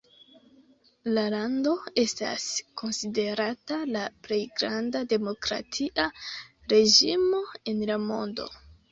[1.15, 2.45] La lando estas
[2.81, 6.07] konsiderata la plej granda demokratia
[6.73, 7.43] reĝimo
[7.73, 8.47] en la mondo.